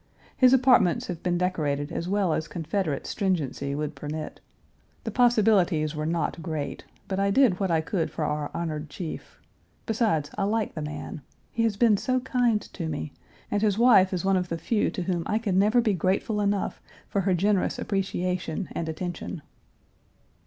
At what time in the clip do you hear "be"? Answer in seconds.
15.81-15.93